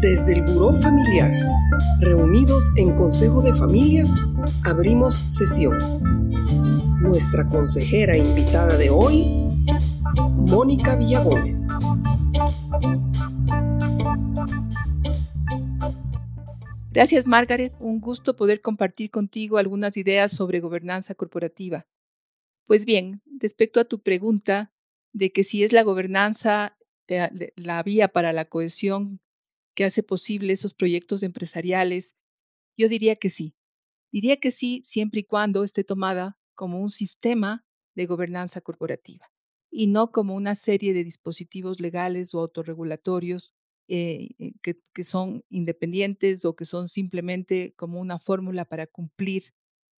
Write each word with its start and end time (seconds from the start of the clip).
Desde 0.00 0.32
el 0.32 0.42
Buró 0.42 0.72
Familiar, 0.80 1.32
reunidos 2.00 2.64
en 2.76 2.94
Consejo 2.94 3.42
de 3.42 3.52
Familia, 3.52 4.04
abrimos 4.64 5.14
sesión. 5.28 5.78
Nuestra 7.00 7.48
consejera 7.48 8.16
invitada 8.16 8.76
de 8.76 8.90
hoy, 8.90 9.24
Mónica 10.36 10.96
Villagómez. 10.96 11.68
Gracias, 16.92 17.26
Margaret. 17.26 17.72
Un 17.80 18.00
gusto 18.00 18.34
poder 18.34 18.60
compartir 18.60 19.10
contigo 19.10 19.58
algunas 19.58 19.96
ideas 19.96 20.32
sobre 20.32 20.60
gobernanza 20.60 21.14
corporativa. 21.14 21.86
Pues 22.66 22.84
bien, 22.84 23.22
respecto 23.40 23.80
a 23.80 23.84
tu 23.84 24.00
pregunta 24.00 24.72
de 25.12 25.32
que 25.32 25.44
si 25.44 25.62
es 25.64 25.72
la 25.72 25.82
gobernanza 25.82 26.76
la 27.56 27.82
vía 27.82 28.08
para 28.08 28.32
la 28.32 28.44
cohesión 28.44 29.20
que 29.80 29.86
hace 29.86 30.02
posible 30.02 30.52
esos 30.52 30.74
proyectos 30.74 31.22
empresariales, 31.22 32.14
yo 32.76 32.86
diría 32.86 33.16
que 33.16 33.30
sí. 33.30 33.54
Diría 34.12 34.36
que 34.36 34.50
sí 34.50 34.82
siempre 34.84 35.20
y 35.20 35.24
cuando 35.24 35.64
esté 35.64 35.84
tomada 35.84 36.38
como 36.54 36.82
un 36.82 36.90
sistema 36.90 37.64
de 37.94 38.04
gobernanza 38.04 38.60
corporativa 38.60 39.32
y 39.70 39.86
no 39.86 40.12
como 40.12 40.34
una 40.34 40.54
serie 40.54 40.92
de 40.92 41.02
dispositivos 41.02 41.80
legales 41.80 42.34
o 42.34 42.40
autorregulatorios 42.40 43.54
eh, 43.88 44.28
eh, 44.38 44.52
que, 44.60 45.02
son 45.02 45.46
independientes 45.48 46.44
o 46.44 46.54
que 46.54 46.66
son 46.66 46.86
simplemente 46.86 47.72
como 47.74 48.00
una 48.00 48.18
fórmula 48.18 48.66
para 48.66 48.86
cumplir 48.86 49.44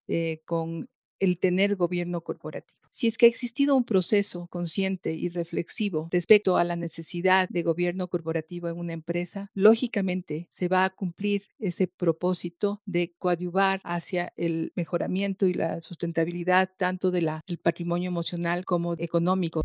eh, 0.06 0.42
con 0.44 0.88
el 1.22 1.38
tener 1.38 1.76
gobierno 1.76 2.20
corporativo. 2.20 2.80
Si 2.90 3.06
es 3.06 3.16
que 3.16 3.26
ha 3.26 3.28
existido 3.28 3.76
un 3.76 3.84
proceso 3.84 4.48
consciente 4.48 5.14
y 5.14 5.28
reflexivo 5.28 6.08
respecto 6.10 6.56
a 6.56 6.64
la 6.64 6.74
necesidad 6.74 7.48
de 7.48 7.62
gobierno 7.62 8.08
corporativo 8.08 8.68
en 8.68 8.76
una 8.76 8.92
empresa, 8.92 9.48
lógicamente 9.54 10.48
se 10.50 10.66
va 10.66 10.84
a 10.84 10.90
cumplir 10.90 11.44
ese 11.60 11.86
propósito 11.86 12.82
de 12.86 13.14
coadyuvar 13.18 13.80
hacia 13.84 14.32
el 14.36 14.72
mejoramiento 14.74 15.46
y 15.46 15.54
la 15.54 15.80
sustentabilidad 15.80 16.70
tanto 16.76 17.12
del 17.12 17.30
patrimonio 17.62 18.08
emocional 18.08 18.64
como 18.64 18.94
económico. 18.94 19.62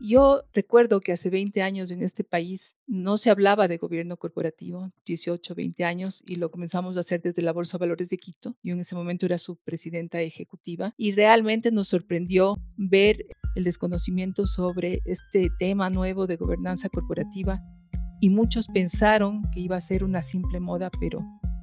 Yo 0.00 0.44
recuerdo 0.54 1.00
que 1.00 1.10
hace 1.10 1.28
20 1.28 1.60
años 1.60 1.90
en 1.90 2.02
este 2.02 2.22
país 2.22 2.76
no 2.86 3.18
se 3.18 3.30
hablaba 3.30 3.66
de 3.66 3.78
gobierno 3.78 4.16
corporativo, 4.16 4.92
18, 5.04 5.56
20 5.56 5.84
años, 5.84 6.22
y 6.24 6.36
lo 6.36 6.52
comenzamos 6.52 6.96
a 6.96 7.00
hacer 7.00 7.20
desde 7.20 7.42
la 7.42 7.52
Bolsa 7.52 7.78
de 7.78 7.82
Valores 7.82 8.08
de 8.08 8.18
Quito. 8.18 8.54
Yo 8.62 8.74
en 8.74 8.80
ese 8.80 8.94
momento 8.94 9.26
era 9.26 9.38
su 9.38 9.56
presidenta 9.56 10.20
ejecutiva 10.20 10.94
y 10.96 11.10
realmente 11.12 11.72
nos 11.72 11.88
sorprendió 11.88 12.56
ver 12.76 13.26
el 13.56 13.64
desconocimiento 13.64 14.46
sobre 14.46 15.00
este 15.04 15.50
tema 15.58 15.90
nuevo 15.90 16.28
de 16.28 16.36
gobernanza 16.36 16.88
corporativa 16.88 17.60
y 18.20 18.30
muchos 18.30 18.68
pensaron 18.68 19.42
que 19.52 19.60
iba 19.60 19.74
a 19.74 19.80
ser 19.80 20.04
una 20.04 20.22
simple 20.22 20.60
moda, 20.60 20.90
pero 21.00 21.18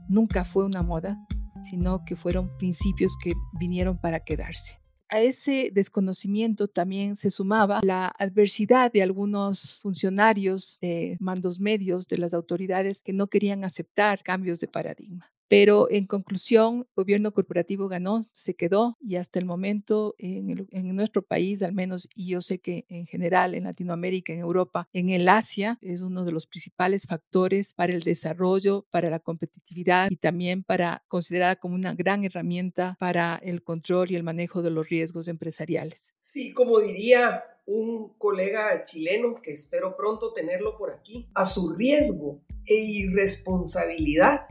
nunca 0.09 0.44
fue 0.44 0.66
una 0.66 0.81
moda, 0.81 1.17
sino 1.63 2.03
que 2.03 2.17
fueron 2.17 2.50
principios 2.58 3.13
que 3.23 3.31
vinieron 3.59 3.97
para 3.97 4.19
quedarse 4.19 4.84
a 5.09 5.22
ese 5.22 5.72
desconocimiento 5.73 6.67
también 6.67 7.16
se 7.16 7.31
sumaba 7.31 7.81
la 7.84 8.14
adversidad 8.17 8.92
de 8.92 9.03
algunos 9.03 9.80
funcionarios 9.81 10.80
de 10.81 11.17
mandos 11.20 11.59
medios 11.59 12.08
de 12.08 12.17
las 12.17 12.34
autoridades 12.34 13.02
que 13.02 13.14
no 13.14 13.28
querían 13.28 13.64
aceptar 13.64 14.23
cambios 14.23 14.59
de 14.59 14.67
paradigma. 14.67 15.34
Pero 15.47 15.88
en 15.91 16.05
conclusión, 16.05 16.79
el 16.79 16.88
gobierno 16.95 17.31
corporativo 17.31 17.88
ganó, 17.88 18.23
se 18.31 18.55
quedó 18.55 18.97
y 18.99 19.15
hasta 19.17 19.39
el 19.39 19.45
momento 19.45 20.15
en, 20.17 20.55
nuestro 20.95 21.21
país, 21.21 21.61
al 21.61 21.73
menos, 21.73 22.07
y 22.15 22.27
yo 22.29 22.41
sé 22.41 22.59
que 22.59 22.85
en 22.89 23.05
general 23.05 23.53
en 23.53 23.66
Latinoamérica, 23.66 24.33
en 24.33 24.39
Europa, 24.39 24.88
en 24.93 25.09
el 25.09 25.27
Asia, 25.29 25.77
es 25.81 26.01
uno 26.01 26.23
de 26.23 26.31
los 26.31 26.47
principales 26.47 27.05
factores 27.07 27.73
para 27.73 27.93
el 27.93 28.01
desarrollo, 28.01 28.85
para 28.89 29.09
la 29.09 29.19
competitividad 29.19 30.09
y 30.09 30.16
también 30.16 30.63
para 30.63 31.03
considerada 31.07 31.55
como 31.57 31.75
una 31.75 31.94
gran 31.94 32.23
herramienta 32.23 32.95
para 33.00 33.35
el 33.44 33.63
control 33.63 34.11
y 34.11 34.16
el 34.16 34.23
manejo 34.23 34.61
de 34.61 34.72
los 34.72 34.89
riesgos 34.89 35.28
empresariales. 35.28 36.16
Sí, 36.19 36.53
como 36.53 36.79
diría 36.79 37.44
un 37.66 38.13
colega 38.17 38.84
chileno 38.84 39.34
que 39.41 39.53
espero 39.53 39.95
pronto 39.95 40.34
tenerlo 40.34 40.78
por 40.78 40.91
aquí, 40.91 41.29
a 41.34 41.45
su 41.45 41.73
riesgo 41.73 42.41
e 42.66 42.75
irresponsabilidad 42.75 44.47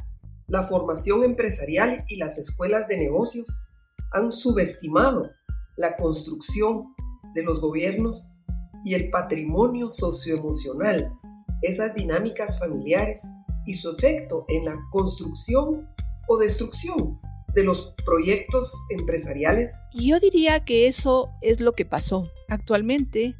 la 0.47 0.63
formación 0.63 1.25
empresarial 1.25 1.97
y 2.09 2.17
las 2.17 2.39
escuelas 2.39 2.89
de 2.89 2.97
negocios 2.97 3.47
han 4.13 4.31
subestimado 4.31 5.31
la 5.77 5.97
construcción 5.97 6.95
de 7.35 7.43
los 7.43 7.61
gobiernos 7.61 8.31
y 8.85 8.95
el 8.95 9.11
patrimonio 9.11 9.89
socioemocional, 9.89 11.11
esas 11.63 11.95
dinámicas 11.95 12.59
familiares 12.59 13.27
y 13.67 13.75
su 13.75 13.91
efecto 13.91 14.45
en 14.49 14.67
la 14.67 14.79
construcción 14.91 15.89
o 16.29 16.39
destrucción 16.39 17.19
de 17.55 17.65
los 17.65 17.95
proyectos 18.05 18.75
empresariales? 18.91 19.73
Yo 19.95 20.21
diría 20.21 20.65
que 20.65 20.87
eso 20.87 21.31
es 21.41 21.61
lo 21.61 21.73
que 21.73 21.87
pasó. 21.87 22.29
Actualmente, 22.49 23.37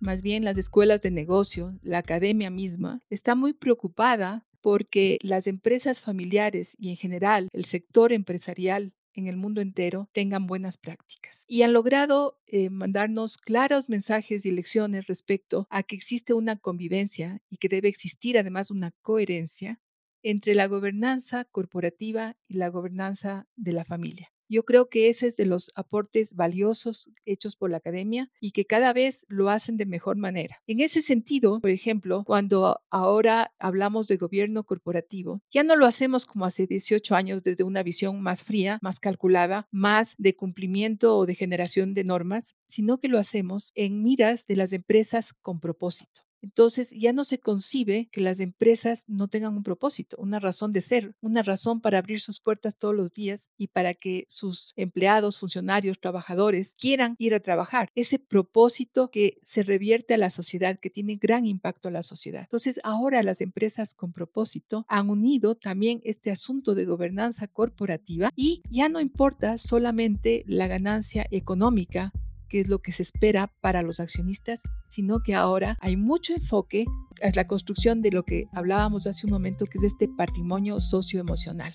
más 0.00 0.22
bien 0.22 0.44
las 0.44 0.58
escuelas 0.58 1.02
de 1.02 1.10
negocio, 1.10 1.72
la 1.82 1.98
academia 1.98 2.50
misma, 2.50 3.00
está 3.10 3.34
muy 3.34 3.52
preocupada 3.52 4.46
porque 4.60 5.18
las 5.22 5.46
empresas 5.46 6.00
familiares 6.00 6.76
y 6.78 6.90
en 6.90 6.96
general 6.96 7.48
el 7.52 7.64
sector 7.64 8.12
empresarial 8.12 8.92
en 9.14 9.26
el 9.26 9.36
mundo 9.36 9.60
entero 9.60 10.08
tengan 10.12 10.46
buenas 10.46 10.76
prácticas. 10.76 11.44
Y 11.46 11.62
han 11.62 11.72
logrado 11.72 12.38
eh, 12.46 12.70
mandarnos 12.70 13.38
claros 13.38 13.88
mensajes 13.88 14.46
y 14.46 14.50
lecciones 14.50 15.06
respecto 15.06 15.66
a 15.70 15.82
que 15.82 15.96
existe 15.96 16.32
una 16.32 16.56
convivencia 16.56 17.42
y 17.48 17.56
que 17.56 17.68
debe 17.68 17.88
existir 17.88 18.38
además 18.38 18.70
una 18.70 18.92
coherencia 19.02 19.80
entre 20.22 20.54
la 20.54 20.66
gobernanza 20.66 21.44
corporativa 21.44 22.36
y 22.46 22.54
la 22.54 22.68
gobernanza 22.68 23.46
de 23.56 23.72
la 23.72 23.84
familia. 23.84 24.32
Yo 24.50 24.64
creo 24.64 24.88
que 24.88 25.08
ese 25.08 25.28
es 25.28 25.36
de 25.36 25.46
los 25.46 25.70
aportes 25.76 26.34
valiosos 26.34 27.08
hechos 27.24 27.54
por 27.54 27.70
la 27.70 27.76
academia 27.76 28.30
y 28.40 28.50
que 28.50 28.64
cada 28.64 28.92
vez 28.92 29.24
lo 29.28 29.48
hacen 29.48 29.76
de 29.76 29.86
mejor 29.86 30.16
manera. 30.16 30.60
En 30.66 30.80
ese 30.80 31.02
sentido, 31.02 31.60
por 31.60 31.70
ejemplo, 31.70 32.24
cuando 32.26 32.80
ahora 32.90 33.54
hablamos 33.60 34.08
de 34.08 34.16
gobierno 34.16 34.64
corporativo, 34.64 35.40
ya 35.52 35.62
no 35.62 35.76
lo 35.76 35.86
hacemos 35.86 36.26
como 36.26 36.46
hace 36.46 36.66
18 36.66 37.14
años 37.14 37.44
desde 37.44 37.62
una 37.62 37.84
visión 37.84 38.20
más 38.22 38.42
fría, 38.42 38.80
más 38.82 38.98
calculada, 38.98 39.68
más 39.70 40.16
de 40.18 40.34
cumplimiento 40.34 41.16
o 41.16 41.26
de 41.26 41.36
generación 41.36 41.94
de 41.94 42.02
normas, 42.02 42.56
sino 42.66 42.98
que 42.98 43.06
lo 43.06 43.18
hacemos 43.18 43.70
en 43.76 44.02
miras 44.02 44.48
de 44.48 44.56
las 44.56 44.72
empresas 44.72 45.32
con 45.32 45.60
propósito. 45.60 46.22
Entonces 46.42 46.90
ya 46.90 47.12
no 47.12 47.24
se 47.24 47.38
concibe 47.38 48.08
que 48.10 48.20
las 48.20 48.40
empresas 48.40 49.04
no 49.08 49.28
tengan 49.28 49.56
un 49.56 49.62
propósito, 49.62 50.16
una 50.18 50.40
razón 50.40 50.72
de 50.72 50.80
ser, 50.80 51.14
una 51.20 51.42
razón 51.42 51.80
para 51.80 51.98
abrir 51.98 52.20
sus 52.20 52.40
puertas 52.40 52.76
todos 52.76 52.94
los 52.94 53.12
días 53.12 53.50
y 53.56 53.68
para 53.68 53.94
que 53.94 54.24
sus 54.28 54.72
empleados, 54.76 55.38
funcionarios, 55.38 56.00
trabajadores 56.00 56.74
quieran 56.78 57.14
ir 57.18 57.34
a 57.34 57.40
trabajar. 57.40 57.90
Ese 57.94 58.18
propósito 58.18 59.10
que 59.10 59.38
se 59.42 59.62
revierte 59.62 60.14
a 60.14 60.18
la 60.18 60.30
sociedad, 60.30 60.78
que 60.78 60.90
tiene 60.90 61.16
gran 61.16 61.46
impacto 61.46 61.88
a 61.88 61.92
la 61.92 62.02
sociedad. 62.02 62.42
Entonces 62.42 62.80
ahora 62.84 63.22
las 63.22 63.40
empresas 63.40 63.94
con 63.94 64.12
propósito 64.12 64.84
han 64.88 65.10
unido 65.10 65.54
también 65.54 66.00
este 66.04 66.30
asunto 66.30 66.74
de 66.74 66.84
gobernanza 66.84 67.46
corporativa 67.48 68.30
y 68.36 68.62
ya 68.70 68.88
no 68.88 69.00
importa 69.00 69.58
solamente 69.58 70.44
la 70.46 70.66
ganancia 70.66 71.26
económica 71.30 72.12
que 72.50 72.60
es 72.60 72.68
lo 72.68 72.80
que 72.80 72.92
se 72.92 73.02
espera 73.02 73.50
para 73.62 73.80
los 73.80 74.00
accionistas, 74.00 74.60
sino 74.88 75.20
que 75.20 75.34
ahora 75.34 75.78
hay 75.80 75.96
mucho 75.96 76.34
enfoque 76.34 76.84
a 77.22 77.30
la 77.34 77.46
construcción 77.46 78.02
de 78.02 78.10
lo 78.10 78.24
que 78.24 78.48
hablábamos 78.52 79.06
hace 79.06 79.26
un 79.26 79.32
momento, 79.32 79.64
que 79.64 79.78
es 79.78 79.84
este 79.84 80.08
patrimonio 80.08 80.80
socioemocional. 80.80 81.72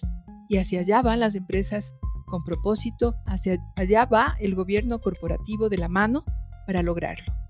Y 0.50 0.58
hacia 0.58 0.82
allá 0.82 1.02
van 1.02 1.22
las 1.22 1.36
empresas 1.36 1.96
con 2.28 2.44
propósito, 2.44 3.16
hacia 3.26 3.58
allá 3.76 4.06
va 4.06 4.36
el 4.40 4.54
gobierno 4.54 5.00
corporativo 5.00 5.70
de 5.70 5.78
la 5.78 5.88
mano 5.88 6.24
para 6.68 6.84
lograrlo. 6.84 7.45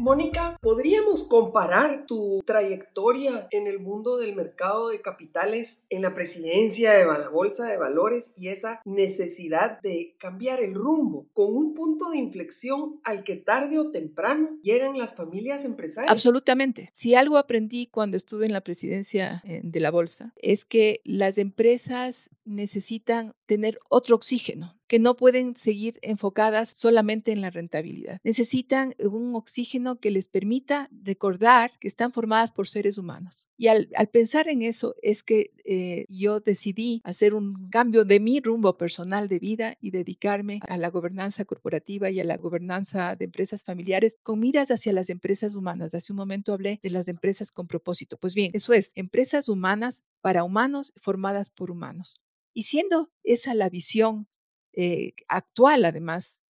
Mónica, 0.00 0.56
¿podríamos 0.62 1.24
comparar 1.24 2.06
tu 2.06 2.42
trayectoria 2.46 3.46
en 3.50 3.66
el 3.66 3.80
mundo 3.80 4.16
del 4.16 4.34
mercado 4.34 4.88
de 4.88 5.02
capitales, 5.02 5.86
en 5.90 6.00
la 6.00 6.14
presidencia 6.14 6.92
de 6.92 7.04
la 7.04 7.28
Bolsa 7.28 7.66
de 7.66 7.76
Valores 7.76 8.32
y 8.38 8.48
esa 8.48 8.80
necesidad 8.86 9.78
de 9.82 10.16
cambiar 10.18 10.62
el 10.62 10.74
rumbo 10.74 11.28
con 11.34 11.54
un 11.54 11.74
punto 11.74 12.08
de 12.08 12.16
inflexión 12.16 12.98
al 13.04 13.24
que 13.24 13.36
tarde 13.36 13.78
o 13.78 13.90
temprano 13.90 14.58
llegan 14.62 14.96
las 14.96 15.14
familias 15.14 15.66
empresarias? 15.66 16.10
Absolutamente. 16.10 16.88
Si 16.94 17.14
algo 17.14 17.36
aprendí 17.36 17.86
cuando 17.86 18.16
estuve 18.16 18.46
en 18.46 18.54
la 18.54 18.62
presidencia 18.62 19.42
eh, 19.44 19.60
de 19.62 19.80
la 19.80 19.90
Bolsa 19.90 20.32
es 20.36 20.64
que 20.64 21.02
las 21.04 21.36
empresas 21.36 22.30
necesitan 22.46 23.34
tener 23.44 23.78
otro 23.90 24.16
oxígeno 24.16 24.79
que 24.90 24.98
no 24.98 25.14
pueden 25.14 25.54
seguir 25.54 26.00
enfocadas 26.02 26.68
solamente 26.68 27.30
en 27.30 27.40
la 27.40 27.50
rentabilidad. 27.50 28.18
Necesitan 28.24 28.92
un 28.98 29.36
oxígeno 29.36 30.00
que 30.00 30.10
les 30.10 30.26
permita 30.26 30.88
recordar 30.90 31.70
que 31.78 31.86
están 31.86 32.12
formadas 32.12 32.50
por 32.50 32.66
seres 32.66 32.98
humanos. 32.98 33.48
Y 33.56 33.68
al, 33.68 33.88
pensar 34.12 34.48
en 34.48 34.62
eso 34.62 34.96
es 35.00 35.22
que 35.22 35.52
eh, 35.64 36.06
yo 36.08 36.40
decidí 36.40 37.02
hacer 37.04 37.34
un 37.34 37.68
cambio 37.70 38.04
de 38.04 38.18
mi 38.18 38.40
rumbo 38.40 38.76
personal 38.76 39.28
de 39.28 39.38
vida 39.38 39.76
y 39.80 39.92
dedicarme 39.92 40.58
a 40.66 40.76
la 40.76 40.90
gobernanza 40.90 41.44
corporativa 41.44 42.10
y 42.10 42.18
a 42.18 42.24
la 42.24 42.36
gobernanza 42.36 43.14
de 43.14 43.26
empresas 43.26 43.62
familiares 43.62 44.18
con 44.24 44.40
miras 44.40 44.72
hacia 44.72 44.92
las 44.92 45.08
empresas 45.08 45.54
humanas. 45.54 45.94
Hace 45.94 46.12
un 46.12 46.16
momento 46.16 46.52
hablé 46.52 46.80
de 46.82 46.90
las 46.90 47.06
empresas 47.06 47.52
con 47.52 47.68
propósito. 47.68 48.16
Pues 48.16 48.34
bien, 48.34 48.50
eso 48.54 48.72
es, 48.72 48.90
empresas 48.96 49.48
humanas 49.48 50.02
para 50.20 50.42
humanos 50.42 50.92
formadas 50.96 51.48
por 51.48 51.70
humanos. 51.70 52.20
Y 52.52 52.64
siendo 52.64 53.12
esa 53.22 53.54
la 53.54 53.70
visión 53.70 54.26
eh, 54.72 55.12
actual, 55.28 55.84
además, 55.84 56.44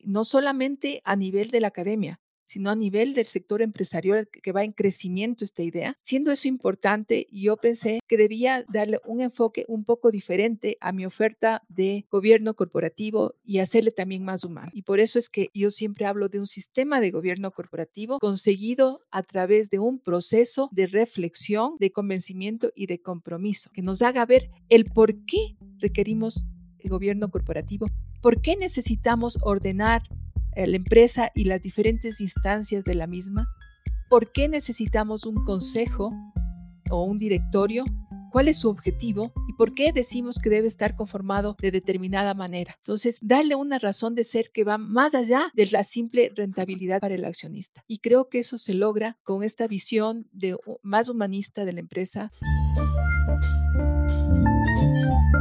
no 0.00 0.24
solamente 0.24 1.02
a 1.04 1.16
nivel 1.16 1.50
de 1.50 1.60
la 1.60 1.68
academia, 1.68 2.20
sino 2.46 2.70
a 2.70 2.76
nivel 2.76 3.14
del 3.14 3.26
sector 3.26 3.62
empresarial 3.62 4.28
que 4.28 4.52
va 4.52 4.64
en 4.64 4.72
crecimiento 4.72 5.44
esta 5.44 5.62
idea. 5.62 5.96
Siendo 6.02 6.30
eso 6.30 6.48
importante, 6.48 7.26
yo 7.30 7.56
pensé 7.56 8.00
que 8.06 8.16
debía 8.16 8.64
darle 8.68 9.00
un 9.04 9.20
enfoque 9.20 9.64
un 9.68 9.84
poco 9.84 10.10
diferente 10.10 10.76
a 10.80 10.92
mi 10.92 11.04
oferta 11.04 11.62
de 11.68 12.06
gobierno 12.10 12.54
corporativo 12.54 13.34
y 13.44 13.58
hacerle 13.58 13.90
también 13.90 14.24
más 14.24 14.44
humano. 14.44 14.70
Y 14.72 14.82
por 14.82 15.00
eso 15.00 15.18
es 15.18 15.28
que 15.28 15.50
yo 15.54 15.70
siempre 15.70 16.06
hablo 16.06 16.28
de 16.28 16.40
un 16.40 16.46
sistema 16.46 17.00
de 17.00 17.10
gobierno 17.10 17.50
corporativo 17.50 18.18
conseguido 18.18 19.00
a 19.10 19.22
través 19.22 19.70
de 19.70 19.78
un 19.78 19.98
proceso 19.98 20.68
de 20.72 20.86
reflexión, 20.86 21.76
de 21.78 21.90
convencimiento 21.90 22.70
y 22.74 22.86
de 22.86 23.00
compromiso, 23.00 23.70
que 23.72 23.82
nos 23.82 24.02
haga 24.02 24.24
ver 24.24 24.50
el 24.68 24.84
por 24.84 25.24
qué 25.24 25.56
requerimos 25.78 26.44
el 26.86 26.90
gobierno 26.90 27.30
corporativo, 27.30 27.86
por 28.22 28.40
qué 28.40 28.56
necesitamos 28.56 29.38
ordenar 29.42 30.02
eh, 30.56 30.66
la 30.66 30.76
empresa 30.76 31.30
y 31.34 31.44
las 31.44 31.60
diferentes 31.60 32.20
instancias 32.20 32.82
de 32.84 32.94
la 32.94 33.06
misma? 33.06 33.46
¿Por 34.08 34.32
qué 34.32 34.48
necesitamos 34.48 35.26
un 35.26 35.44
consejo 35.44 36.10
o 36.90 37.04
un 37.04 37.18
directorio? 37.18 37.84
¿Cuál 38.32 38.48
es 38.48 38.60
su 38.60 38.70
objetivo? 38.70 39.24
¿Y 39.48 39.52
por 39.52 39.72
qué 39.72 39.92
decimos 39.92 40.38
que 40.42 40.48
debe 40.48 40.66
estar 40.66 40.96
conformado 40.96 41.56
de 41.60 41.70
determinada 41.70 42.32
manera? 42.32 42.74
Entonces, 42.78 43.18
darle 43.20 43.54
una 43.54 43.78
razón 43.78 44.14
de 44.14 44.24
ser 44.24 44.50
que 44.50 44.64
va 44.64 44.78
más 44.78 45.14
allá 45.14 45.50
de 45.54 45.66
la 45.66 45.82
simple 45.82 46.32
rentabilidad 46.34 47.00
para 47.00 47.14
el 47.14 47.24
accionista. 47.24 47.82
Y 47.86 47.98
creo 47.98 48.30
que 48.30 48.38
eso 48.38 48.56
se 48.56 48.72
logra 48.72 49.18
con 49.24 49.42
esta 49.42 49.66
visión 49.66 50.26
de, 50.32 50.56
más 50.82 51.10
humanista 51.10 51.66
de 51.66 51.72
la 51.74 51.80
empresa. 51.80 52.30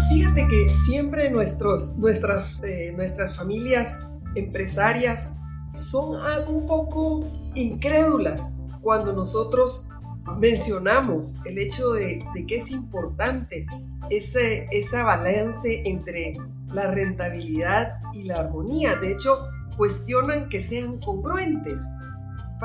Fíjate 0.10 0.48
que 0.48 0.70
siempre 0.86 1.30
nuestros, 1.30 1.98
nuestras, 1.98 2.62
eh, 2.64 2.94
nuestras 2.96 3.36
familias 3.36 4.20
empresarias 4.36 5.42
son 5.74 6.18
un 6.48 6.66
poco 6.66 7.26
incrédulas 7.54 8.60
cuando 8.82 9.14
nosotros 9.14 9.90
mencionamos 10.38 11.46
el 11.46 11.58
hecho 11.60 11.94
de, 11.94 12.26
que 12.48 12.58
es 12.58 12.72
importante 12.72 13.66
ese, 14.10 14.66
ese 14.72 15.02
balance 15.02 15.84
entre 15.86 16.38
la 16.74 16.92
rentabilidad 16.92 18.00
y 18.14 18.24
la 18.24 18.42
armonía. 18.42 18.96
De 18.96 19.12
hecho, 19.12 19.48
cuestionan 19.78 20.50
que 20.50 20.62
sean 20.62 21.00
congruentes. 21.00 21.82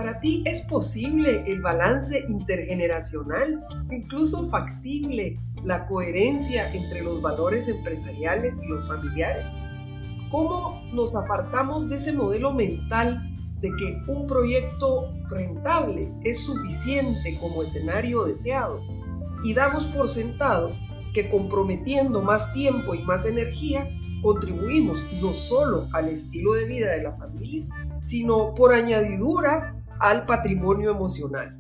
¿Para 0.01 0.19
ti 0.19 0.43
es 0.47 0.63
posible 0.63 1.45
el 1.47 1.61
balance 1.61 2.25
intergeneracional, 2.27 3.59
incluso 3.91 4.49
factible 4.49 5.35
la 5.63 5.87
coherencia 5.87 6.73
entre 6.73 7.03
los 7.03 7.21
valores 7.21 7.69
empresariales 7.69 8.63
y 8.63 8.69
los 8.69 8.89
familiares? 8.89 9.45
¿Cómo 10.31 10.83
nos 10.95 11.15
apartamos 11.15 11.91
de 11.91 11.97
ese 11.97 12.15
modelo 12.15 12.55
mental 12.55 13.31
de 13.61 13.69
que 13.77 14.01
un 14.11 14.27
proyecto 14.27 15.13
rentable 15.29 16.09
es 16.25 16.41
suficiente 16.47 17.37
como 17.39 17.63
escenario 17.63 18.25
deseado 18.25 18.81
y 19.45 19.53
damos 19.53 19.85
por 19.85 20.09
sentado 20.09 20.71
que 21.13 21.29
comprometiendo 21.29 22.23
más 22.23 22.55
tiempo 22.55 22.95
y 22.95 23.03
más 23.03 23.27
energía 23.27 23.87
contribuimos 24.23 25.05
no 25.21 25.35
solo 25.35 25.89
al 25.93 26.09
estilo 26.09 26.55
de 26.55 26.65
vida 26.65 26.93
de 26.93 27.03
la 27.03 27.13
familia, 27.13 27.67
sino 28.01 28.55
por 28.55 28.73
añadidura 28.73 29.77
al 30.01 30.25
patrimonio 30.25 30.91
emocional? 30.91 31.57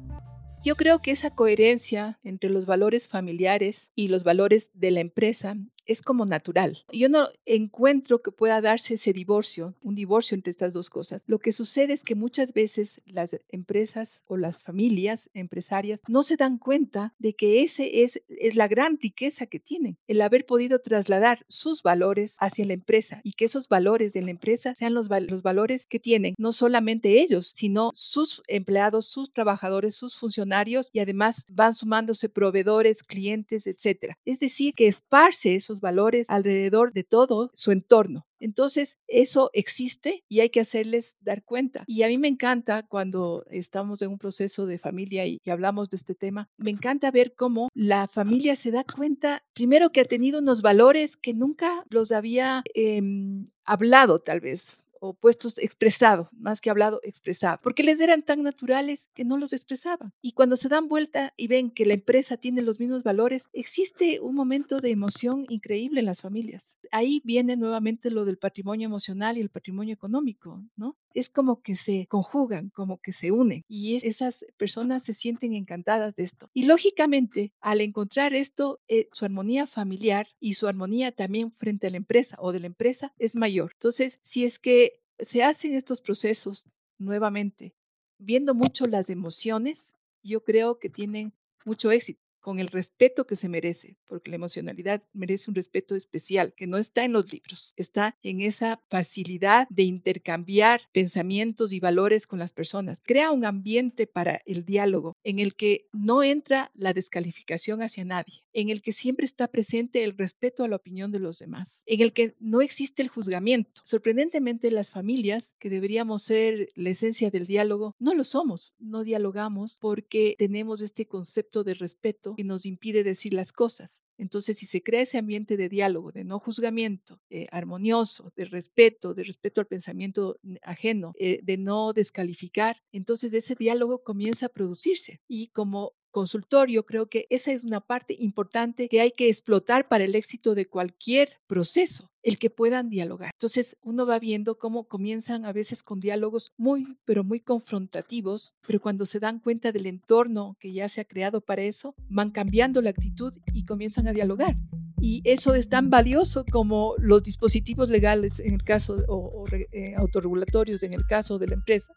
Yo 0.63 0.77
creo 0.77 1.01
que 1.01 1.11
esa 1.11 1.31
coherencia 1.31 2.19
entre 2.23 2.51
los 2.51 2.67
valores 2.67 3.09
familiares 3.09 3.93
y 3.95 4.09
los 4.09 4.25
valores 4.25 4.71
de 4.75 4.91
la 4.91 5.01
empresa 5.01 5.57
es 5.91 6.03
como 6.03 6.25
natural. 6.25 6.79
Yo 6.93 7.09
no 7.09 7.29
encuentro 7.47 8.23
que 8.23 8.31
pueda 8.31 8.61
darse 8.61 8.95
ese 8.95 9.13
divorcio, 9.13 9.75
un 9.83 9.97
divorcio 9.97 10.37
entre 10.37 10.53
estas 10.53 10.73
dos 10.73 10.89
cosas. 10.89 11.25
Lo 11.27 11.41
que 11.41 11.51
sucede 11.53 11.93
es 11.93 12.05
que 12.05 12.15
muchas 12.15 12.53
veces 12.53 13.01
las 13.07 13.37
empresas 13.49 14.23
o 14.29 14.37
las 14.37 14.63
familias 14.63 15.31
empresarias 15.35 16.01
no 16.07 16.23
se 16.23 16.37
dan 16.37 16.59
cuenta 16.59 17.15
de 17.19 17.35
que 17.35 17.63
ese 17.63 18.05
es, 18.05 18.23
es 18.29 18.55
la 18.55 18.69
gran 18.69 18.99
riqueza 19.01 19.47
que 19.47 19.59
tienen, 19.59 19.99
el 20.07 20.23
haber 20.23 20.47
podido 20.47 20.79
trasladar 20.81 21.45
sus 21.49 21.83
valores 21.83 22.37
hacia 22.39 22.67
la 22.67 22.75
empresa 22.75 23.21
y 23.25 23.33
que 23.33 23.47
esos 23.47 23.69
valores 23.69 24.13
de 24.13 24.23
la 24.23 24.31
empresa 24.31 24.75
sean 24.77 24.95
los, 24.95 25.09
los 25.09 25.43
valores 25.43 25.87
que 25.87 25.99
tienen 25.99 26.35
no 26.39 26.53
solamente 26.53 27.21
ellos, 27.21 27.53
sino 27.55 27.91
sus 27.95 28.43
empleados, 28.47 29.07
sus 29.07 29.33
trabajadores, 29.33 29.95
sus 29.95 30.17
funcionarios 30.17 30.89
y 30.93 31.01
además 31.01 31.45
van 31.49 31.75
sumándose 31.75 32.29
proveedores, 32.29 33.03
clientes, 33.03 33.67
etcétera. 33.67 34.17
Es 34.25 34.39
decir, 34.39 34.75
que 34.75 34.87
esparce 34.87 35.57
esos 35.57 35.80
valores 35.81 36.29
alrededor 36.31 36.93
de 36.93 37.05
todo 37.05 37.51
su 37.53 37.73
entorno. 37.73 38.27
Entonces, 38.39 38.99
eso 39.07 39.51
existe 39.53 40.25
y 40.29 40.41
hay 40.41 40.49
que 40.49 40.61
hacerles 40.61 41.17
dar 41.21 41.45
cuenta. 41.45 41.85
Y 41.87 42.03
a 42.03 42.09
mí 42.09 42.17
me 42.17 42.29
encanta 42.29 42.87
cuando 42.87 43.45
estamos 43.51 44.01
en 44.03 44.11
un 44.11 44.19
proceso 44.19 44.67
de 44.67 44.79
familia 44.79 45.27
y, 45.27 45.39
hablamos 45.51 45.91
de 45.91 45.97
este 45.97 46.15
tema, 46.15 46.49
me 46.57 46.71
encanta 46.71 47.11
ver 47.11 47.35
cómo 47.35 47.69
la 47.75 48.09
familia 48.09 48.57
se 48.57 48.71
da 48.71 48.85
cuenta, 48.85 49.43
primero 49.53 49.91
que 49.91 50.01
ha 50.01 50.05
tenido 50.05 50.39
unos 50.39 50.63
valores 50.63 51.17
que 51.17 51.35
nunca 51.35 51.85
los 51.91 52.13
había 52.13 52.63
em, 52.75 53.45
hablado 53.65 54.21
tal 54.21 54.41
vez 54.41 54.83
o 55.01 55.15
puestos 55.15 55.59
expresado, 55.59 56.29
más 56.33 56.61
que 56.61 56.71
hablado, 56.71 57.01
expresado, 57.03 57.59
porque 57.63 57.83
les 57.83 58.01
eran 58.01 58.23
tan 58.23 58.43
naturales 58.43 59.11
que 59.15 59.25
no 59.25 59.37
los 59.37 59.53
expresaban. 59.53 60.13
Y 60.23 60.33
cuando 60.33 60.57
se 60.57 60.69
dan 60.69 60.89
vuelta 60.89 61.33
y 61.37 61.49
ven 61.49 61.71
que 61.71 61.87
la 61.87 61.95
empresa 61.95 62.37
tiene 62.37 62.63
los 62.63 62.79
mismos 62.79 63.03
valores, 63.03 63.49
existe 63.53 64.21
un 64.21 64.35
momento 64.35 64.81
de 64.81 64.91
emoción 64.91 65.47
increíble 65.49 66.01
en 66.01 66.07
las 66.07 66.21
familias. 66.21 66.79
Ahí 66.93 67.21
viene 67.25 67.57
nuevamente 67.57 68.11
lo 68.11 68.25
del 68.25 68.39
patrimonio 68.39 68.87
emocional 68.87 69.37
y 69.37 69.41
el 69.41 69.51
patrimonio 69.51 69.95
económico, 69.95 70.63
¿no? 70.77 70.97
Es 71.15 71.29
como 71.29 71.63
que 71.63 71.77
se 71.77 72.07
conjugan, 72.09 72.71
como 72.71 72.99
que 73.01 73.13
se 73.13 73.33
unen 73.33 73.65
y 73.69 73.97
esas 73.97 74.45
personas 74.57 75.03
se 75.05 75.15
sienten 75.15 75.55
encantadas 75.55 76.15
de 76.15 76.25
esto. 76.25 76.51
Y 76.55 76.65
lógicamente, 76.65 77.53
al 77.61 77.81
encontrar 77.81 78.35
esto, 78.35 78.81
eh, 78.89 79.09
su 79.13 79.25
armonía 79.25 79.67
familiar 79.67 80.29
y 80.41 80.55
su 80.55 80.69
armonía 80.69 81.13
también 81.13 81.53
frente 81.53 81.87
a 81.89 81.91
la 81.91 81.97
empresa 81.97 82.37
o 82.39 82.53
de 82.53 82.61
la 82.61 82.67
empresa 82.67 83.13
es 83.19 83.37
mayor. 83.37 83.73
Entonces, 83.75 84.19
si 84.23 84.45
es 84.45 84.59
que 84.59 85.03
se 85.19 85.43
hacen 85.43 85.75
estos 85.75 86.01
procesos 86.01 86.67
nuevamente, 86.99 87.75
viendo 88.19 88.55
mucho 88.55 88.87
las 88.87 89.11
emociones, 89.11 89.95
yo 90.23 90.45
creo 90.45 90.79
que 90.79 90.91
tienen 90.91 91.35
mucho 91.65 91.91
éxito 91.91 92.30
con 92.41 92.59
el 92.59 92.69
respeto 92.69 93.27
que 93.27 93.37
se 93.37 93.49
merece, 93.49 93.97
porque 94.07 94.31
la 94.31 94.37
emocionalidad 94.37 95.03
merece 95.13 95.51
un 95.51 95.55
respeto 95.55 95.95
especial 95.95 96.55
que 96.55 96.67
no 96.67 96.79
está 96.79 97.05
en 97.05 97.13
los 97.13 97.33
libros, 97.33 97.75
está 97.77 98.17
en 98.23 98.41
esa 98.41 98.83
facilidad 98.89 99.69
de 99.71 99.85
intercambiar 99.85 100.83
pensamientos 100.93 101.73
y 101.73 101.81
valores 101.81 102.27
con 102.27 102.39
las 102.39 102.53
personas. 102.53 103.01
Crea 103.05 103.31
un 103.31 103.45
ambiente 103.45 104.07
para 104.07 104.41
el 104.47 104.65
diálogo 104.65 105.17
en 105.23 105.39
el 105.39 105.55
que 105.55 105.89
no 105.93 106.23
entra 106.23 106.71
la 106.75 106.93
descalificación 106.93 107.83
hacia 107.83 108.05
nadie, 108.05 108.45
en 108.53 108.71
el 108.71 108.83
que 108.83 108.93
siempre 108.93 109.27
está 109.27 109.49
presente 109.49 110.05
el 110.05 110.17
respeto 110.17 110.65
a 110.65 110.69
la 110.69 110.77
opinión 110.77 111.13
de 111.13 111.21
los 111.21 111.39
demás, 111.39 111.83
en 111.87 112.01
el 112.01 112.13
que 112.13 112.35
no 112.41 112.61
existe 112.63 113.03
el 113.03 113.09
juzgamiento. 113.09 113.83
Sorprendentemente, 113.85 114.71
las 114.71 114.91
familias, 114.91 115.55
que 115.59 115.71
deberíamos 115.71 116.23
ser 116.23 116.69
la 116.75 116.91
esencia 116.91 117.31
del 117.31 117.47
diálogo, 117.47 117.95
no 117.99 118.15
lo 118.15 118.25
somos, 118.25 118.75
no 118.79 119.05
dialogamos 119.05 119.79
porque 119.81 120.35
tenemos 120.39 120.81
este 120.81 121.07
concepto 121.07 121.65
de 121.65 121.75
respeto 121.75 122.30
que 122.37 122.45
nos 122.45 122.67
impide 122.67 123.05
decir 123.05 123.35
las 123.35 123.53
cosas. 123.53 124.03
Entonces, 124.19 124.59
si 124.59 124.67
se 124.67 124.83
crea 124.83 125.03
ese 125.03 125.19
ambiente 125.19 125.57
de 125.57 125.69
diálogo, 125.69 126.13
de 126.13 126.25
no 126.25 126.39
juzgamiento, 126.39 127.21
eh, 127.31 127.47
armonioso, 127.51 128.31
de 128.37 128.45
respeto, 128.45 129.15
de 129.15 129.25
respeto 129.25 129.61
al 129.61 129.67
pensamiento 129.67 130.39
ajeno, 130.63 131.13
eh, 131.19 131.41
de 131.43 131.57
no 131.57 131.93
descalificar, 131.93 132.77
entonces 132.93 133.33
ese 133.33 133.55
diálogo 133.55 134.03
comienza 134.03 134.47
a 134.47 134.51
producirse. 134.51 135.21
Y 135.27 135.49
como 135.49 135.95
consultorio, 136.11 136.85
creo 136.85 137.09
que 137.09 137.27
esa 137.31 137.53
es 137.53 137.65
una 137.65 137.81
parte 137.81 138.17
importante 138.19 138.89
que 138.89 139.01
hay 139.01 139.13
que 139.13 139.29
explotar 139.29 139.89
para 139.89 140.05
el 140.05 140.15
éxito 140.15 140.55
de 140.55 140.67
cualquier 140.67 141.39
proceso 141.47 142.11
el 142.23 142.39
que 142.39 142.51
puedan 142.51 142.91
dialogar. 142.91 143.31
Entonces 143.35 143.77
uno 143.83 144.07
va 144.07 144.19
viendo 144.19 144.59
cómo 144.59 144.87
comienzan 144.87 145.45
a 145.45 145.53
veces 145.53 145.83
con 145.83 146.01
diálogos 146.01 146.53
muy, 146.57 146.99
pero 147.05 147.25
muy 147.25 147.41
confrontativos, 147.41 148.57
pero 148.67 148.81
cuando 148.81 149.07
se 149.07 149.21
dan 149.21 149.41
cuenta 149.41 149.73
del 149.73 149.87
entorno 149.87 150.57
que 150.61 150.73
ya 150.73 150.89
se 150.89 151.01
ha 151.01 151.05
creado 151.05 151.41
para 151.41 151.63
eso, 151.63 151.95
van 152.09 152.31
cambiando 152.31 152.83
la 152.83 152.91
actitud 152.91 153.33
y 153.55 153.65
comienzan 153.65 154.07
a 154.07 154.13
dialogar. 154.13 154.57
Y 155.01 155.23
eso 155.25 155.55
es 155.55 155.69
tan 155.69 155.89
valioso 155.89 156.45
como 156.53 156.95
los 156.99 157.23
dispositivos 157.23 157.89
legales 157.89 158.39
en 158.39 158.55
el 158.55 158.63
caso, 158.63 159.03
o, 159.09 159.47
eh, 159.73 159.95
autorregulatorios 159.97 160.83
en 160.83 160.93
el 160.93 161.07
caso 161.07 161.39
de 161.39 161.47
la 161.47 161.55
empresa, 161.55 161.93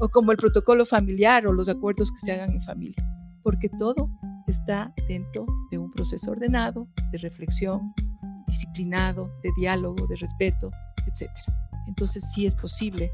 o 0.00 0.08
como 0.08 0.32
el 0.32 0.36
protocolo 0.36 0.84
familiar 0.84 1.46
o 1.46 1.52
los 1.52 1.68
acuerdos 1.68 2.10
que 2.10 2.18
se 2.18 2.32
hagan 2.32 2.50
en 2.50 2.60
familia, 2.62 2.96
porque 3.42 3.68
todo 3.68 4.10
está 4.46 4.92
dentro 5.08 5.46
de 5.70 5.78
un 5.78 5.90
proceso 5.90 6.32
ordenado, 6.32 6.88
de 7.12 7.18
reflexión, 7.18 7.92
disciplinado, 8.46 9.30
de 9.42 9.50
diálogo, 9.56 10.06
de 10.08 10.16
respeto, 10.16 10.70
etc. 11.06 11.30
Entonces 11.86 12.24
sí 12.32 12.46
es 12.46 12.54
posible 12.54 13.10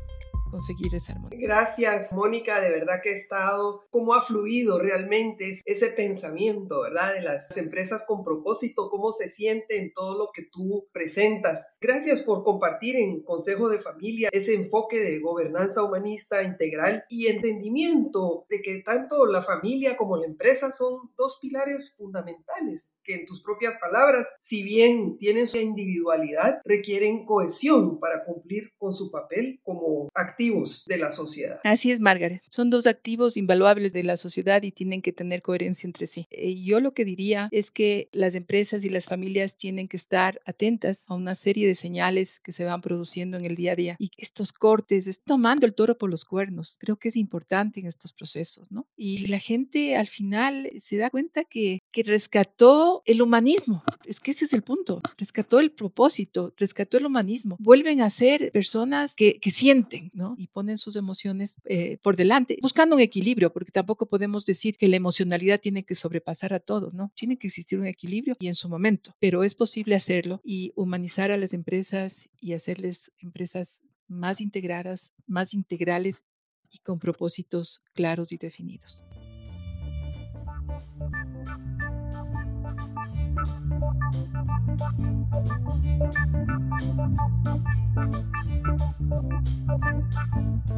conseguir 0.50 0.94
esa 0.94 1.12
armonía. 1.12 1.38
Gracias, 1.40 2.12
Mónica, 2.12 2.60
de 2.60 2.70
verdad 2.70 3.00
que 3.02 3.10
he 3.10 3.14
estado, 3.14 3.82
cómo 3.90 4.14
ha 4.14 4.20
fluido 4.20 4.78
realmente 4.78 5.52
ese 5.64 5.88
pensamiento, 5.88 6.82
¿verdad? 6.82 7.14
De 7.14 7.22
las 7.22 7.56
empresas 7.56 8.04
con 8.06 8.24
propósito, 8.24 8.88
cómo 8.90 9.12
se 9.12 9.28
siente 9.28 9.78
en 9.78 9.92
todo 9.92 10.18
lo 10.18 10.30
que 10.32 10.42
tú 10.50 10.88
presentas. 10.92 11.74
Gracias 11.80 12.22
por 12.22 12.44
compartir 12.44 12.96
en 12.96 13.22
Consejo 13.22 13.68
de 13.68 13.78
Familia 13.78 14.28
ese 14.32 14.54
enfoque 14.54 14.98
de 14.98 15.20
gobernanza 15.20 15.82
humanista 15.82 16.42
integral 16.42 17.04
y 17.08 17.26
entendimiento 17.26 18.46
de 18.48 18.62
que 18.62 18.82
tanto 18.82 19.26
la 19.26 19.42
familia 19.42 19.96
como 19.96 20.16
la 20.16 20.26
empresa 20.26 20.70
son 20.70 21.10
dos 21.16 21.38
pilares 21.40 21.94
fundamentales 21.96 23.00
que 23.02 23.14
en 23.14 23.26
tus 23.26 23.42
propias 23.42 23.74
palabras, 23.80 24.26
si 24.40 24.62
bien 24.62 25.16
tienen 25.18 25.48
su 25.48 25.58
individualidad, 25.58 26.60
requieren 26.64 27.24
cohesión 27.24 27.98
para 28.00 28.24
cumplir 28.24 28.72
con 28.78 28.92
su 28.92 29.10
papel 29.10 29.60
como 29.62 30.08
activo 30.36 30.64
de 30.86 30.98
la 30.98 31.10
sociedad. 31.10 31.60
Así 31.64 31.90
es, 31.90 32.00
Margaret. 32.00 32.42
Son 32.50 32.68
dos 32.68 32.86
activos 32.86 33.38
invaluables 33.38 33.94
de 33.94 34.04
la 34.04 34.18
sociedad 34.18 34.62
y 34.62 34.70
tienen 34.70 35.00
que 35.00 35.12
tener 35.12 35.40
coherencia 35.40 35.86
entre 35.86 36.06
sí. 36.06 36.26
Eh, 36.30 36.62
yo 36.62 36.80
lo 36.80 36.92
que 36.92 37.06
diría 37.06 37.48
es 37.52 37.70
que 37.70 38.10
las 38.12 38.34
empresas 38.34 38.84
y 38.84 38.90
las 38.90 39.06
familias 39.06 39.56
tienen 39.56 39.88
que 39.88 39.96
estar 39.96 40.40
atentas 40.44 41.06
a 41.08 41.14
una 41.14 41.34
serie 41.34 41.66
de 41.66 41.74
señales 41.74 42.38
que 42.40 42.52
se 42.52 42.66
van 42.66 42.82
produciendo 42.82 43.38
en 43.38 43.46
el 43.46 43.56
día 43.56 43.72
a 43.72 43.76
día 43.76 43.96
y 43.98 44.10
estos 44.18 44.52
cortes, 44.52 45.06
es 45.06 45.22
tomando 45.22 45.64
el 45.64 45.74
toro 45.74 45.96
por 45.96 46.10
los 46.10 46.26
cuernos. 46.26 46.76
Creo 46.78 46.96
que 46.96 47.08
es 47.08 47.16
importante 47.16 47.80
en 47.80 47.86
estos 47.86 48.12
procesos, 48.12 48.70
¿no? 48.70 48.86
Y 48.94 49.28
la 49.28 49.38
gente 49.38 49.96
al 49.96 50.06
final 50.06 50.70
se 50.78 50.98
da 50.98 51.08
cuenta 51.08 51.44
que, 51.44 51.80
que 51.90 52.02
rescató 52.02 53.02
el 53.06 53.22
humanismo. 53.22 53.82
Es 54.04 54.20
que 54.20 54.32
ese 54.32 54.44
es 54.44 54.52
el 54.52 54.62
punto. 54.62 55.00
Rescató 55.16 55.60
el 55.60 55.72
propósito, 55.72 56.52
rescató 56.58 56.98
el 56.98 57.06
humanismo. 57.06 57.56
Vuelven 57.58 58.02
a 58.02 58.10
ser 58.10 58.50
personas 58.52 59.14
que, 59.14 59.38
que 59.40 59.50
sienten, 59.50 60.10
Y 60.36 60.48
ponen 60.48 60.78
sus 60.78 60.96
emociones 60.96 61.60
eh, 61.64 61.98
por 62.02 62.16
delante, 62.16 62.58
buscando 62.62 62.96
un 62.96 63.00
equilibrio, 63.00 63.52
porque 63.52 63.70
tampoco 63.70 64.06
podemos 64.06 64.44
decir 64.46 64.76
que 64.76 64.88
la 64.88 64.96
emocionalidad 64.96 65.60
tiene 65.60 65.84
que 65.84 65.94
sobrepasar 65.94 66.52
a 66.52 66.60
todo, 66.60 66.90
¿no? 66.92 67.12
Tiene 67.14 67.36
que 67.36 67.46
existir 67.46 67.78
un 67.78 67.86
equilibrio 67.86 68.36
y 68.38 68.48
en 68.48 68.54
su 68.54 68.68
momento, 68.68 69.14
pero 69.18 69.44
es 69.44 69.54
posible 69.54 69.94
hacerlo 69.94 70.40
y 70.44 70.72
humanizar 70.76 71.30
a 71.30 71.36
las 71.36 71.52
empresas 71.52 72.30
y 72.40 72.52
hacerles 72.54 73.12
empresas 73.18 73.82
más 74.08 74.40
integradas, 74.40 75.12
más 75.26 75.54
integrales 75.54 76.24
y 76.70 76.78
con 76.78 76.98
propósitos 76.98 77.82
claros 77.94 78.32
y 78.32 78.38
definidos. 78.38 79.04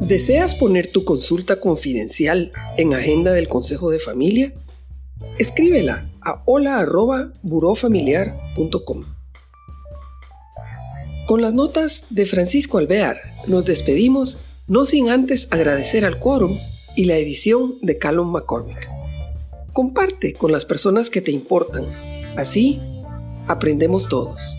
¿Deseas 0.09 0.55
poner 0.55 0.91
tu 0.91 1.05
consulta 1.05 1.59
confidencial 1.59 2.51
en 2.77 2.95
agenda 2.95 3.31
del 3.31 3.47
Consejo 3.47 3.91
de 3.91 3.99
Familia? 3.99 4.55
Escríbela 5.37 6.09
a 6.25 6.41
hola.burofamiliar.com. 6.47 9.03
Con 11.27 11.43
las 11.43 11.53
notas 11.53 12.07
de 12.09 12.25
Francisco 12.25 12.79
Alvear 12.79 13.17
nos 13.45 13.65
despedimos, 13.65 14.39
no 14.65 14.85
sin 14.85 15.11
antes 15.11 15.47
agradecer 15.51 16.05
al 16.05 16.17
quórum 16.17 16.57
y 16.95 17.05
la 17.05 17.17
edición 17.17 17.75
de 17.83 17.99
Callum 17.99 18.31
McCormick. 18.31 18.89
Comparte 19.73 20.33
con 20.33 20.51
las 20.51 20.65
personas 20.65 21.11
que 21.11 21.21
te 21.21 21.29
importan. 21.29 21.85
Así, 22.35 22.81
aprendemos 23.47 24.09
todos. 24.09 24.58